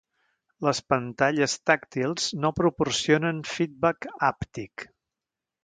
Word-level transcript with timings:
Les 0.67 0.79
pantalles 0.93 1.53
tàctils 1.71 2.25
no 2.47 2.51
proporcionen 2.61 3.45
feedback 3.53 4.09
hàptic. 4.31 4.91